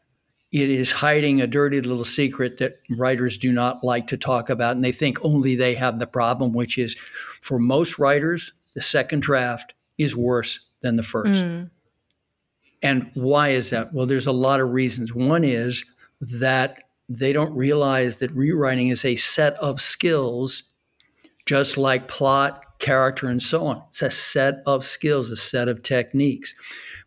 [0.53, 4.77] it is hiding a dirty little secret that writers do not like to talk about
[4.77, 6.95] and they think only they have the problem which is
[7.41, 11.45] for most writers the second draft is worse than the first.
[11.45, 11.71] Mm.
[12.83, 13.95] And why is that?
[13.95, 15.15] Well, there's a lot of reasons.
[15.15, 15.85] One is
[16.21, 20.74] that they don't realize that rewriting is a set of skills
[21.47, 23.83] just like plot, character, and so on.
[23.89, 26.55] It's a set of skills, a set of techniques.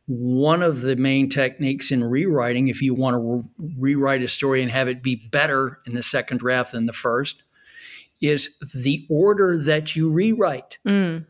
[0.06, 4.62] One of the main techniques in rewriting, if you want to re- rewrite a story
[4.62, 7.44] and have it be better in the second draft than the first,
[8.22, 10.78] is the order that you rewrite.
[10.88, 11.26] Mm.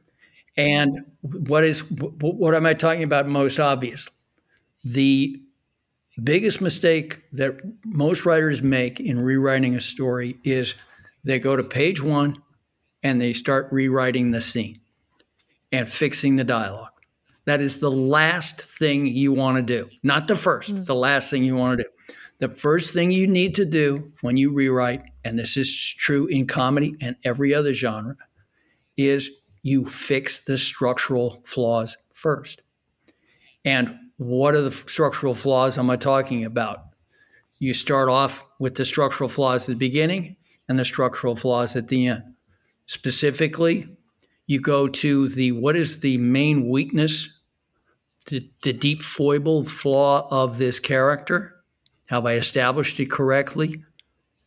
[0.55, 4.09] And what is what am I talking about most obvious?
[4.83, 5.39] The
[6.23, 10.73] biggest mistake that most writers make in rewriting a story is
[11.23, 12.41] they go to page 1
[13.07, 14.81] and they start rewriting the scene
[15.71, 16.91] and fixing the dialogue.
[17.45, 20.85] That is the last thing you want to do, not the first, mm.
[20.85, 21.89] the last thing you want to do.
[22.39, 26.47] The first thing you need to do when you rewrite, and this is true in
[26.47, 28.17] comedy and every other genre,
[28.97, 29.29] is
[29.63, 32.61] you fix the structural flaws first.
[33.63, 36.79] And what are the structural flaws am I talking about?
[37.57, 40.35] You start off with the structural flaws at the beginning
[40.67, 42.33] and the structural flaws at the end.
[42.87, 43.87] Specifically,
[44.47, 47.41] you go to the what is the main weakness,
[48.27, 51.53] the, the deep foible flaw of this character?
[52.07, 53.83] Have I established it correctly?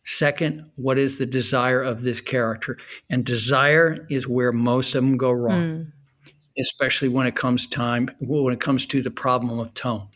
[0.05, 2.79] Second, what is the desire of this character?
[3.11, 6.33] And desire is where most of them go wrong, mm.
[6.59, 10.09] especially when it comes time when it comes to the problem of tone.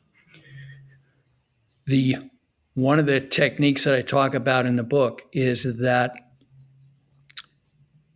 [1.85, 2.17] The
[2.73, 6.24] one of the techniques that I talk about in the book is that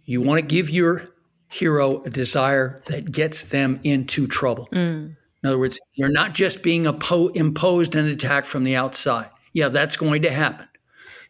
[0.08, 1.02] you want to give your
[1.48, 4.66] hero a desire that gets them into trouble.
[4.72, 5.16] Mm.
[5.42, 9.28] In other words, you're not just being imposed and attacked from the outside.
[9.52, 10.66] Yeah, that's going to happen.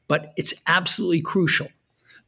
[0.07, 1.67] But it's absolutely crucial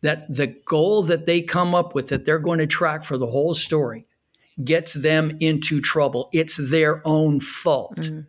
[0.03, 3.29] that the goal that they come up with, that they're going to track for the
[3.29, 4.07] whole story,
[4.65, 6.31] gets them into trouble.
[6.33, 7.99] It's their own fault.
[7.99, 8.27] Mm.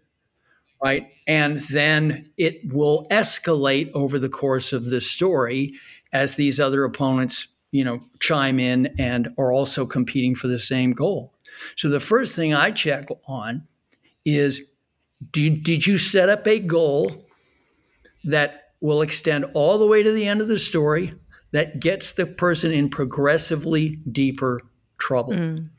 [0.84, 1.08] Right.
[1.26, 5.74] And then it will escalate over the course of the story
[6.14, 10.92] as these other opponents you know, chime in and are also competing for the same
[10.92, 11.34] goal.
[11.76, 13.68] So the first thing I check on
[14.26, 14.72] is
[15.32, 17.26] did, did you set up a goal
[18.24, 21.14] that will extend all the way to the end of the story
[21.52, 24.62] that gets the person in progressively deeper
[24.98, 25.34] trouble?
[25.34, 25.70] Mm.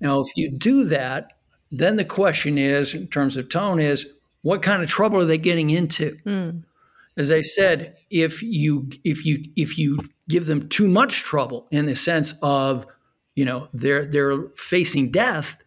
[0.00, 1.32] Now, if you do that,
[1.70, 5.38] then the question is, in terms of tone, is what kind of trouble are they
[5.38, 6.16] getting into?
[6.24, 6.62] Mm.
[7.16, 11.86] As I said, if you if you if you give them too much trouble in
[11.86, 12.86] the sense of,
[13.34, 15.62] you know, they're they're facing death,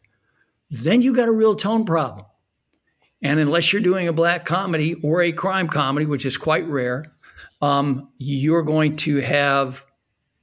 [0.70, 2.26] then you got a real tone problem.
[3.22, 7.06] And unless you're doing a black comedy or a crime comedy, which is quite rare,
[7.62, 9.86] um, you're going to have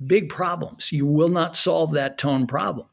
[0.04, 0.92] big problems.
[0.92, 2.86] You will not solve that tone problem.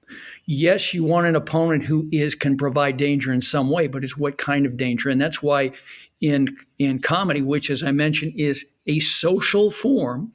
[0.45, 4.17] Yes, you want an opponent who is can provide danger in some way, but it's
[4.17, 5.09] what kind of danger?
[5.09, 5.71] And that's why
[6.19, 10.31] in in comedy, which as I mentioned is a social form,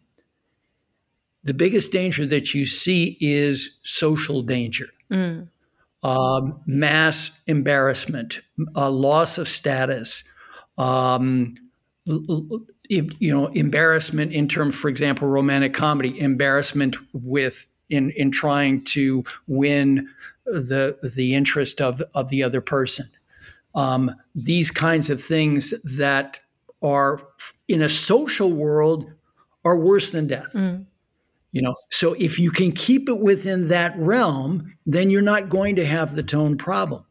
[1.42, 5.48] the biggest danger that you see is social danger, mm.
[6.03, 8.40] um, mass embarrassment,
[8.74, 10.22] a loss of status,
[10.76, 11.55] um,
[12.05, 19.24] you know, embarrassment in terms, for example, romantic comedy, embarrassment with in in trying to
[19.46, 20.09] win
[20.44, 23.07] the the interest of of the other person.
[23.74, 26.40] Um, these kinds of things that
[26.83, 27.20] are
[27.68, 29.11] in a social world
[29.64, 30.53] are worse than death.
[30.53, 30.87] Mm
[31.53, 31.75] you know?
[31.91, 36.15] So if you can keep it within that realm then you're not going to have
[36.15, 37.05] the tone problem.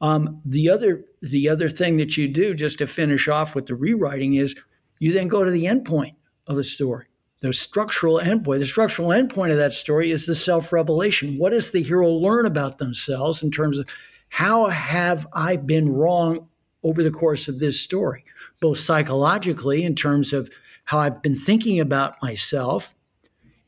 [0.00, 3.76] Um, the other the other thing that you do just to finish off with the
[3.76, 4.56] rewriting is
[4.98, 6.16] you then go to the endpoint
[6.46, 7.06] of the story.
[7.40, 11.38] The structural endpoint the structural endpoint of that story is the self-revelation.
[11.38, 13.86] What does the hero learn about themselves in terms of
[14.32, 16.48] how have i been wrong
[16.82, 18.24] over the course of this story
[18.60, 20.50] both psychologically in terms of
[20.84, 22.94] how i've been thinking about myself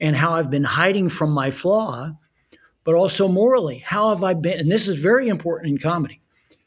[0.04, 2.10] and how I've been hiding from my flaw,
[2.84, 3.78] but also morally.
[3.78, 6.20] How have I been, and this is very important in comedy,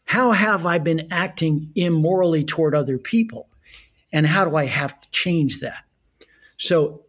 [0.05, 3.47] how have I been acting immorally toward other people?
[4.11, 5.83] And how do I have to change that?
[6.57, 7.03] So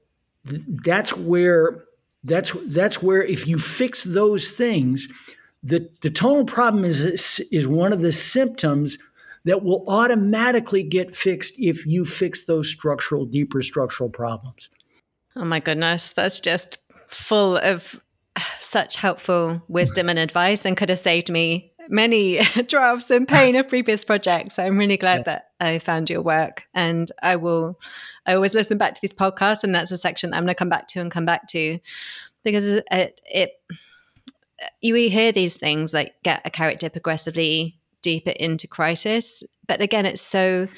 [0.47, 1.85] th- that's where
[2.25, 5.09] that's that's where if you fix those things,
[5.63, 8.99] the, the tonal problem is is one of the symptoms
[9.47, 14.69] that will automatically get fixed if you fix those structural, deeper structural problems.
[15.37, 18.01] Oh my goodness, that's just full of
[18.61, 23.69] such helpful wisdom and advice and could have saved me many drafts and pain of
[23.69, 24.57] previous projects.
[24.57, 25.25] So I'm really glad yes.
[25.27, 27.79] that I found your work and I will
[28.27, 30.59] I always listen back to these podcasts and that's a section that I'm going to
[30.59, 31.79] come back to and come back to
[32.45, 33.53] because it, it
[34.81, 40.23] you hear these things like get a character progressively deeper into crisis but again it's
[40.23, 40.69] so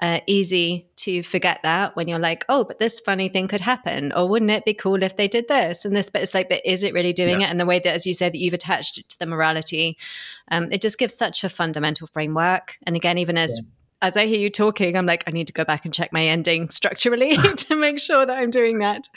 [0.00, 4.12] uh, easy to forget that when you're like, oh, but this funny thing could happen,
[4.12, 6.10] or wouldn't it be cool if they did this and this?
[6.10, 7.46] But it's like, but is it really doing yeah.
[7.46, 7.50] it?
[7.50, 9.96] And the way that, as you say, that you've attached it to the morality,
[10.50, 12.76] um, it just gives such a fundamental framework.
[12.82, 14.08] And again, even as yeah.
[14.08, 16.24] as I hear you talking, I'm like, I need to go back and check my
[16.24, 19.08] ending structurally to make sure that I'm doing that.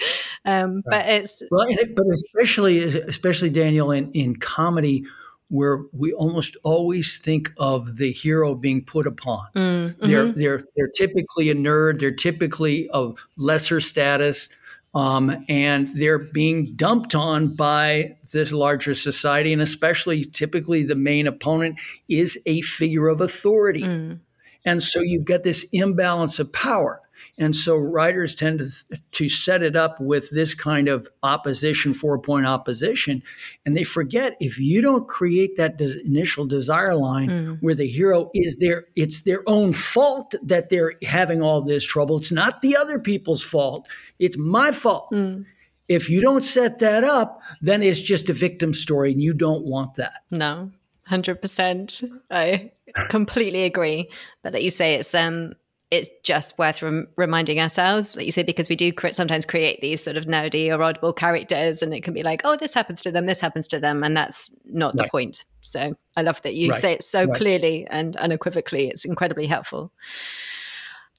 [0.45, 0.84] Um, right.
[0.86, 5.05] But it's well, but especially especially Danielle in in comedy
[5.50, 9.47] where we almost always think of the hero being put upon.
[9.56, 12.00] Mm, hmm They're they're they're typically a nerd.
[12.00, 14.50] They're typically of lesser status,
[14.93, 21.26] um, and they're being dumped on by the larger society, and especially typically the main
[21.28, 24.20] opponent is a figure of authority, mm.
[24.66, 27.02] and so you've got this imbalance of power.
[27.40, 32.20] And so writers tend to, to set it up with this kind of opposition, four
[32.20, 33.24] point opposition.
[33.66, 37.58] And they forget if you don't create that des- initial desire line mm.
[37.62, 42.18] where the hero is there, it's their own fault that they're having all this trouble.
[42.18, 43.88] It's not the other people's fault,
[44.20, 45.10] it's my fault.
[45.14, 45.46] Mm.
[45.88, 49.66] If you don't set that up, then it's just a victim story and you don't
[49.66, 50.22] want that.
[50.30, 50.72] No,
[51.10, 52.20] 100%.
[52.30, 52.72] I
[53.10, 54.10] completely agree.
[54.44, 55.54] But that you say it's um
[55.92, 59.82] it's just worth rem- reminding ourselves, like you say, because we do cre- sometimes create
[59.82, 63.02] these sort of nerdy or oddball characters, and it can be like, oh, this happens
[63.02, 65.06] to them, this happens to them, and that's not right.
[65.06, 65.46] the point.
[65.62, 66.82] So I love that you right.
[66.82, 67.36] say it so right.
[67.36, 68.88] clearly and unequivocally.
[68.88, 69.92] It's incredibly helpful.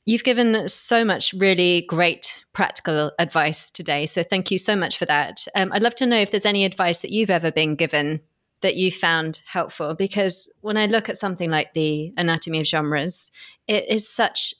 [0.06, 4.06] You've given so much really great practical advice today.
[4.06, 5.46] So thank you so much for that.
[5.54, 8.20] Um, I'd love to know if there's any advice that you've ever been given
[8.62, 13.30] that you found helpful because when I look at something like the Anatomy of Genres,
[13.66, 14.54] it is such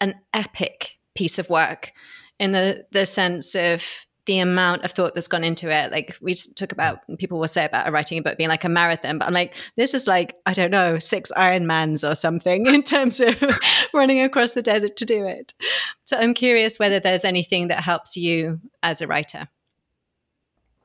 [0.00, 1.92] an epic piece of work
[2.38, 5.90] in the the sense of the amount of thought that's gone into it.
[5.90, 9.18] Like we talk about, people will say about writing a book being like a marathon,
[9.18, 13.20] but I'm like, this is like, I don't know, six Ironmans or something in terms
[13.20, 13.42] of
[13.94, 15.52] running across the desert to do it.
[16.04, 19.48] So I'm curious whether there's anything that helps you as a writer.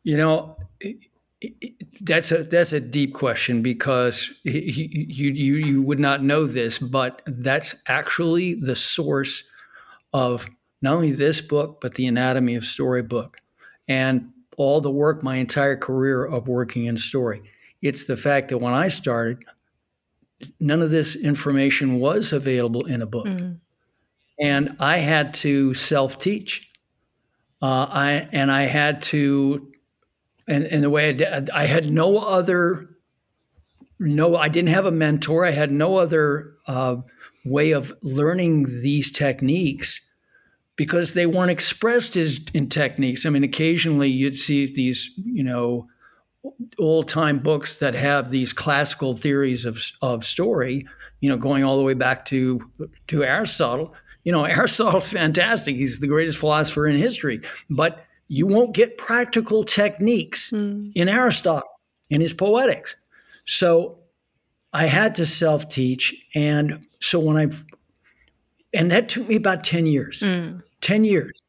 [0.04, 0.58] You know,
[2.02, 7.22] that's a that's a deep question because you, you you would not know this, but
[7.26, 9.44] that's actually the source
[10.14, 10.48] of
[10.82, 13.38] not only this book but the Anatomy of Story book,
[13.88, 17.44] and all the work my entire career of working in story.
[17.82, 19.46] It's the fact that when I started,
[20.60, 23.60] none of this information was available in a book, mm.
[24.40, 26.72] and I had to self teach.
[27.62, 29.72] Uh, I and I had to
[30.48, 32.90] and in the way I, I had no other
[34.00, 35.46] no i didn't have a mentor.
[35.46, 36.98] I had no other uh,
[37.46, 40.08] way of learning these techniques
[40.76, 43.26] because they weren't expressed as in techniques.
[43.26, 45.88] I mean occasionally you'd see these you know
[46.80, 50.86] old time books that have these classical theories of, of story
[51.20, 52.70] you know going all the way back to
[53.08, 53.94] to aristotle.
[54.24, 55.76] You know aristotle's fantastic.
[55.76, 57.42] He's the greatest philosopher in history.
[57.70, 60.92] But you won't get practical techniques mm.
[60.96, 61.70] in Aristotle
[62.10, 62.96] in his poetics.
[63.46, 64.00] So
[64.74, 66.26] I had to self teach.
[66.36, 67.48] And so when I,
[68.74, 70.62] and that took me about 10 years, mm.
[70.82, 71.42] 10 years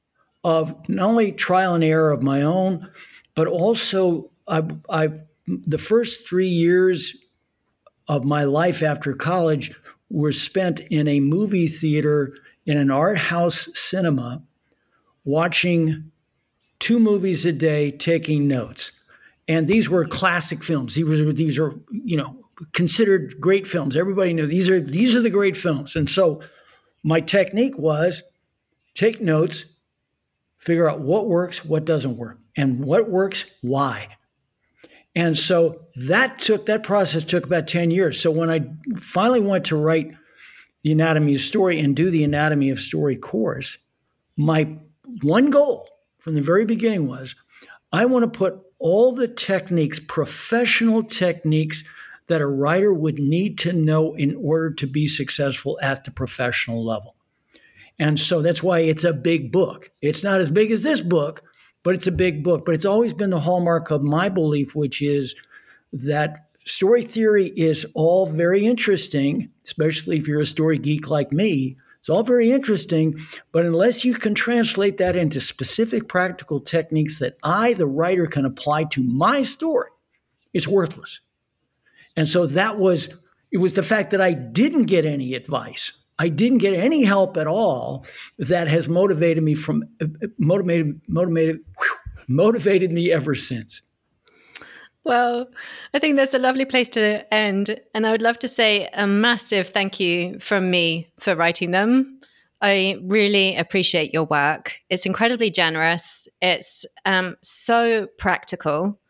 [0.44, 2.88] of not only trial and error of my own,
[3.34, 7.24] but also I've, I've the first three years
[8.06, 9.78] of my life after college
[10.10, 12.34] were spent in a movie theater
[12.66, 14.42] in an art house cinema
[15.24, 16.10] watching
[16.80, 18.92] two movies a day taking notes.
[19.46, 20.94] And these were classic films.
[20.94, 22.36] These were these are, you know,
[22.72, 23.96] considered great films.
[23.96, 25.96] Everybody knew these are these are the great films.
[25.96, 26.42] And so
[27.02, 28.22] my technique was
[28.94, 29.64] take notes,
[30.58, 34.08] figure out what works, what doesn't work, and what works, why.
[35.14, 38.20] And so that took that process took about 10 years.
[38.20, 38.68] So when I
[39.00, 40.12] finally went to write
[40.82, 43.78] the anatomy of story and do the anatomy of story course,
[44.36, 44.76] my
[45.22, 45.88] one goal
[46.28, 47.34] from the very beginning was
[47.90, 51.84] I want to put all the techniques, professional techniques
[52.26, 56.84] that a writer would need to know in order to be successful at the professional
[56.84, 57.14] level.
[57.98, 59.90] And so that's why it's a big book.
[60.02, 61.42] It's not as big as this book,
[61.82, 62.66] but it's a big book.
[62.66, 65.34] But it's always been the hallmark of my belief, which is
[65.94, 71.78] that story theory is all very interesting, especially if you're a story geek like me.
[72.08, 73.20] It's all very interesting,
[73.52, 78.46] but unless you can translate that into specific practical techniques that I, the writer, can
[78.46, 79.90] apply to my story,
[80.54, 81.20] it's worthless.
[82.16, 83.14] And so that was
[83.52, 86.02] it was the fact that I didn't get any advice.
[86.18, 88.06] I didn't get any help at all
[88.38, 89.84] that has motivated me from
[90.38, 91.58] motivated motivated
[92.26, 93.82] motivated me ever since.
[95.08, 95.48] Well,
[95.94, 97.80] I think that's a lovely place to end.
[97.94, 102.20] And I would love to say a massive thank you from me for writing them.
[102.60, 104.74] I really appreciate your work.
[104.90, 106.28] It's incredibly generous.
[106.42, 109.00] It's um, so practical.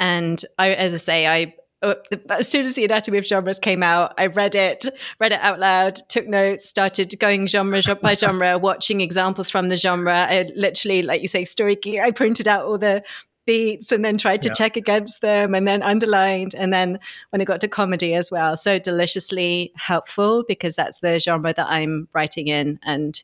[0.00, 1.96] And I, as I say, I uh,
[2.30, 4.86] as soon as the anatomy of genres came out i read it
[5.18, 9.74] read it out loud took notes started going genre by genre watching examples from the
[9.74, 13.02] genre I literally like you say story i printed out all the
[13.44, 14.54] beats and then tried to yeah.
[14.54, 16.98] check against them and then underlined and then
[17.30, 18.56] when it got to comedy as well.
[18.56, 23.22] So deliciously helpful because that's the genre that i'm writing in and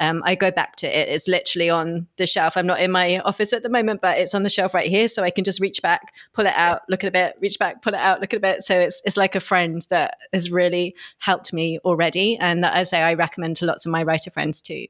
[0.00, 1.08] um, i go back to it.
[1.08, 2.56] It's literally on the shelf.
[2.56, 5.08] I'm not in my office at the moment but it's on the shelf right here.
[5.08, 7.82] So i can just reach back pull it out look at a bit reach back
[7.82, 8.62] pull it out look at a bit.
[8.62, 12.36] So it's, it's like a friend that has really helped me already.
[12.38, 14.86] And that i say i recommend to lots of my writer friends too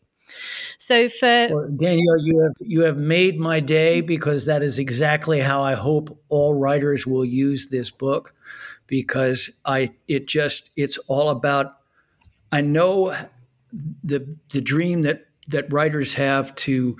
[0.78, 5.41] so for well, Danielle, you have you have made my day because that is exactly
[5.41, 8.35] how I hope all writers will use this book
[8.87, 11.76] because I it just it's all about
[12.53, 13.16] I know
[14.05, 16.97] the the dream that that writers have to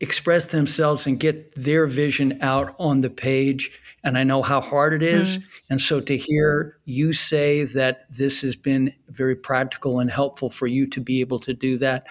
[0.00, 4.94] express themselves and get their vision out on the page and I know how hard
[4.94, 5.38] it is.
[5.38, 5.44] Mm.
[5.70, 10.66] And so to hear you say that this has been very practical and helpful for
[10.66, 12.06] you to be able to do that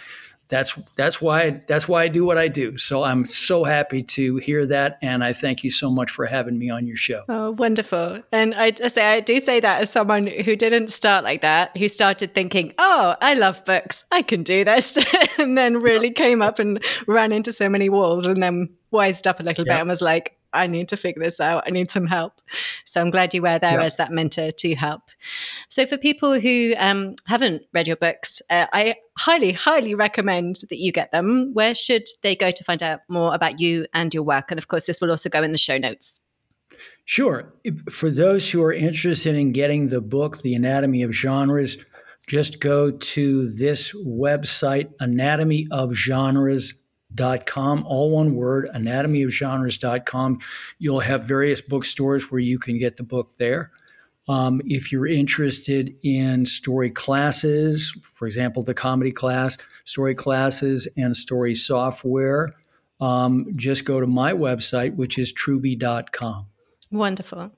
[0.52, 2.78] that's that's why that's why I do what I do.
[2.78, 6.60] So I'm so happy to hear that, and I thank you so much for having
[6.60, 7.24] me on your show.
[7.30, 8.22] Oh, wonderful!
[8.34, 11.76] And I, I say I do say that as someone who didn't start like that,
[11.78, 14.97] who started thinking, "Oh, I love books, I can do this,"
[15.39, 19.39] and then really came up and ran into so many walls, and then wised up
[19.39, 19.76] a little yeah.
[19.76, 21.64] bit and was like, I need to figure this out.
[21.66, 22.41] I need some help.
[22.86, 23.86] So I'm glad you were there yeah.
[23.86, 25.04] as that mentor to help.
[25.70, 30.80] So for people who um, haven't read your books, uh, I highly, highly recommend that
[30.80, 31.54] you get them.
[31.54, 34.52] Where should they go to find out more about you and your work?
[34.52, 36.22] And of course, this will also go in the show notes.
[37.06, 37.54] Sure.
[37.89, 41.78] For those who are interested in getting the book, The Anatomy of Genres,
[42.28, 44.89] just go to this website,
[47.16, 50.39] anatomyofgenres.com com, all one word, anatomyofgenres.com.
[50.80, 53.72] You'll have various bookstores where you can get the book there.
[54.28, 61.18] Um, if you're interested in story classes, for example, the comedy class, story classes, and
[61.18, 62.53] story software,
[62.99, 66.45] um, just go to my website, which is truby.com.
[66.91, 67.51] Wonderful.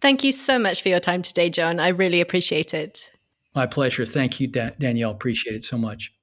[0.00, 1.80] Thank you so much for your time today, John.
[1.80, 3.10] I really appreciate it.
[3.54, 4.04] My pleasure.
[4.04, 5.12] Thank you, Danielle.
[5.12, 6.13] Appreciate it so much.